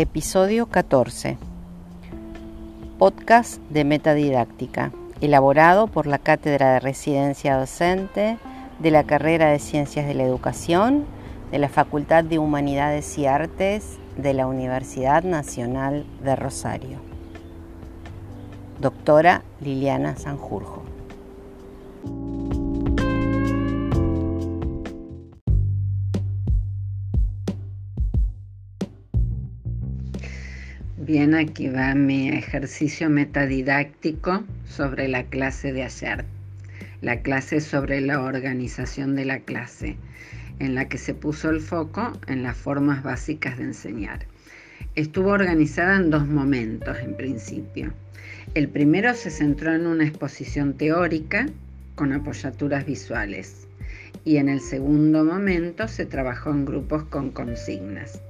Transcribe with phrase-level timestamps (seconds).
[0.00, 1.38] Episodio 14.
[3.00, 8.38] Podcast de Metadidáctica, elaborado por la Cátedra de Residencia Docente
[8.78, 11.04] de la carrera de Ciencias de la Educación
[11.50, 17.00] de la Facultad de Humanidades y Artes de la Universidad Nacional de Rosario.
[18.80, 20.87] Doctora Liliana Sanjurjo.
[31.00, 36.24] Bien, aquí va mi ejercicio metadidáctico sobre la clase de ayer.
[37.02, 39.96] La clase sobre la organización de la clase,
[40.58, 44.26] en la que se puso el foco en las formas básicas de enseñar.
[44.96, 47.92] Estuvo organizada en dos momentos en principio.
[48.54, 51.46] El primero se centró en una exposición teórica
[51.94, 53.68] con apoyaturas visuales
[54.24, 58.20] y en el segundo momento se trabajó en grupos con consignas.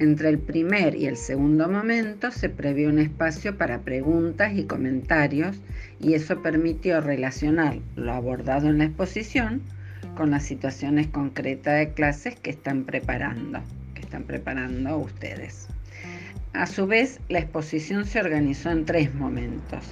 [0.00, 5.60] Entre el primer y el segundo momento se previó un espacio para preguntas y comentarios
[6.00, 9.60] y eso permitió relacionar lo abordado en la exposición
[10.16, 13.60] con las situaciones concretas de clases que están preparando,
[13.92, 15.68] que están preparando ustedes.
[16.54, 19.84] A su vez, la exposición se organizó en tres momentos.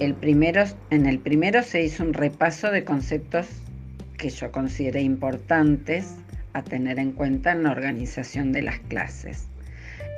[0.00, 3.46] El primero, en el primero se hizo un repaso de conceptos
[4.18, 6.16] que yo consideré importantes
[6.52, 9.46] a tener en cuenta en la organización de las clases.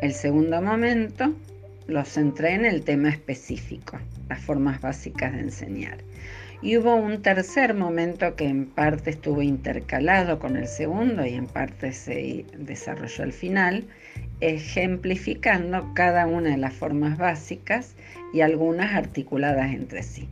[0.00, 1.34] El segundo momento
[1.86, 5.98] lo centré en el tema específico, las formas básicas de enseñar.
[6.62, 11.47] Y hubo un tercer momento que en parte estuvo intercalado con el segundo y en
[11.47, 13.84] parte se desarrolló al final,
[14.41, 17.94] ejemplificando cada una de las formas básicas
[18.33, 20.28] y algunas articuladas entre sí.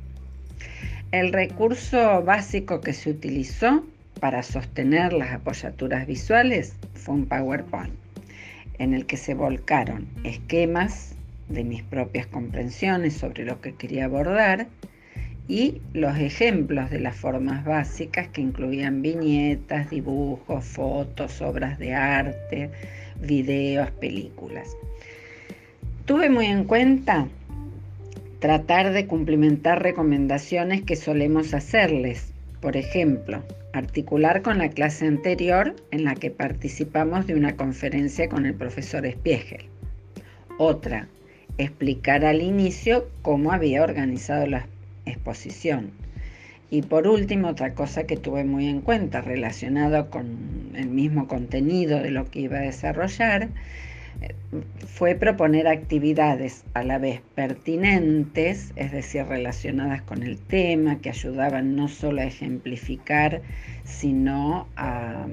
[1.10, 3.84] El recurso básico que se utilizó
[4.20, 7.94] para sostener las apoyaturas visuales fue un PowerPoint,
[8.78, 11.16] en el que se volcaron esquemas
[11.48, 14.68] de mis propias comprensiones sobre lo que quería abordar
[15.48, 22.70] y los ejemplos de las formas básicas que incluían viñetas, dibujos, fotos, obras de arte,
[23.20, 24.76] videos, películas.
[26.04, 27.26] Tuve muy en cuenta
[28.38, 32.32] tratar de cumplimentar recomendaciones que solemos hacerles.
[32.60, 38.44] Por ejemplo, articular con la clase anterior en la que participamos de una conferencia con
[38.44, 39.64] el profesor Spiegel.
[40.58, 41.08] Otra,
[41.56, 44.66] explicar al inicio cómo había organizado la
[45.06, 45.90] exposición.
[46.70, 52.00] Y por último, otra cosa que tuve muy en cuenta relacionado con el mismo contenido
[52.00, 53.48] de lo que iba a desarrollar,
[54.86, 61.76] fue proponer actividades a la vez pertinentes, es decir, relacionadas con el tema, que ayudaban
[61.76, 63.42] no solo a ejemplificar,
[63.84, 65.26] sino a,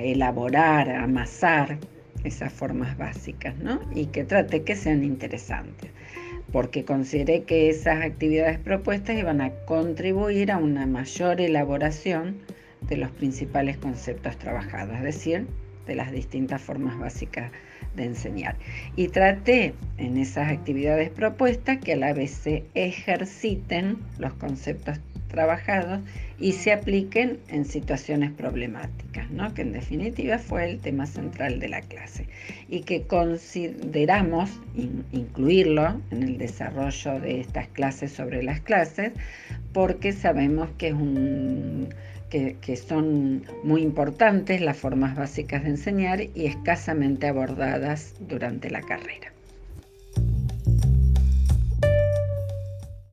[0.00, 1.78] elaborar, a amasar
[2.24, 3.80] esas formas básicas, ¿no?
[3.94, 5.90] Y que trate que sean interesantes,
[6.50, 12.38] porque consideré que esas actividades propuestas iban a contribuir a una mayor elaboración
[12.88, 15.46] de los principales conceptos trabajados, es decir,
[15.86, 17.50] de las distintas formas básicas
[17.94, 18.56] de enseñar.
[18.96, 26.00] Y traté en esas actividades propuestas que a la vez se ejerciten los conceptos trabajados
[26.38, 29.54] y se apliquen en situaciones problemáticas, ¿no?
[29.54, 32.26] que en definitiva fue el tema central de la clase
[32.68, 34.50] y que consideramos
[35.12, 39.12] incluirlo en el desarrollo de estas clases sobre las clases
[39.72, 41.88] porque sabemos que es un
[42.30, 49.35] que, son muy importantes, las formas básicas de enseñar y escasamente abordadas durante la carrera.